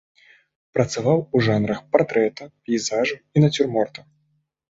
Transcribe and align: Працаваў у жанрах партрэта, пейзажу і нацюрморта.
Працаваў 0.75 1.19
у 1.39 1.41
жанрах 1.47 1.83
партрэта, 1.97 2.43
пейзажу 2.69 3.15
і 3.35 3.43
нацюрморта. 3.45 4.01